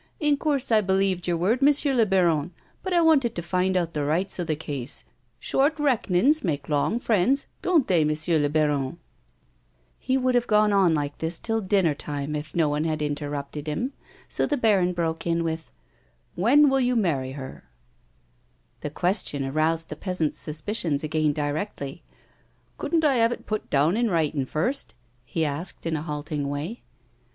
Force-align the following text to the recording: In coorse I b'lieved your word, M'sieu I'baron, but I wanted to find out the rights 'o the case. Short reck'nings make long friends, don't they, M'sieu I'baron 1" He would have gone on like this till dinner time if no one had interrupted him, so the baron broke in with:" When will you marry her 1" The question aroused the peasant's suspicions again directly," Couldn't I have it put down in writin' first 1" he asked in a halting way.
In 0.19 0.35
coorse 0.35 0.71
I 0.71 0.81
b'lieved 0.81 1.27
your 1.27 1.37
word, 1.37 1.61
M'sieu 1.61 1.93
I'baron, 1.95 2.51
but 2.81 2.91
I 2.91 3.01
wanted 3.01 3.35
to 3.35 3.43
find 3.43 3.77
out 3.77 3.93
the 3.93 4.03
rights 4.03 4.39
'o 4.39 4.43
the 4.43 4.55
case. 4.55 5.03
Short 5.39 5.75
reck'nings 5.77 6.43
make 6.43 6.67
long 6.69 6.99
friends, 6.99 7.45
don't 7.61 7.87
they, 7.87 8.03
M'sieu 8.03 8.43
I'baron 8.43 8.83
1" 8.83 8.97
He 10.01 10.17
would 10.17 10.33
have 10.33 10.47
gone 10.47 10.73
on 10.73 10.95
like 10.95 11.19
this 11.19 11.37
till 11.37 11.61
dinner 11.61 11.93
time 11.93 12.35
if 12.35 12.55
no 12.55 12.67
one 12.67 12.83
had 12.85 13.03
interrupted 13.03 13.67
him, 13.67 13.93
so 14.27 14.47
the 14.47 14.57
baron 14.57 14.91
broke 14.93 15.27
in 15.27 15.43
with:" 15.43 15.69
When 16.43 16.67
will 16.67 16.79
you 16.81 16.95
marry 16.95 17.33
her 17.33 17.61
1" 17.61 17.61
The 18.81 18.89
question 18.89 19.45
aroused 19.45 19.89
the 19.89 19.95
peasant's 19.95 20.39
suspicions 20.39 21.03
again 21.03 21.31
directly," 21.31 22.01
Couldn't 22.79 23.03
I 23.05 23.17
have 23.17 23.31
it 23.31 23.45
put 23.45 23.69
down 23.69 23.95
in 23.95 24.09
writin' 24.09 24.47
first 24.47 24.95
1" 25.25 25.25
he 25.33 25.45
asked 25.45 25.85
in 25.85 25.95
a 25.95 26.01
halting 26.01 26.49
way. 26.49 26.81